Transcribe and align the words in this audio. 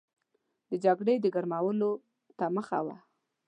د 0.69 0.71
جګړې 0.83 1.15
د 1.19 1.25
ګرمولو 1.35 1.91
ته 2.37 2.45
مخه 2.55 2.79
وه. 2.85 2.97